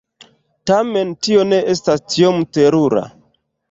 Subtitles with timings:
[0.71, 3.09] Tamen, tio ne estas tiom terura.